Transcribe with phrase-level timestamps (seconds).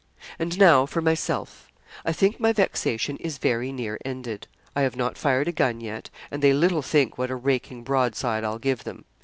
[0.39, 1.71] And now for myself:
[2.03, 4.47] I think my vexation is very near ended.
[4.75, 8.43] I have not fired a gun yet, and they little think what a raking broadside
[8.43, 9.05] I'll give them.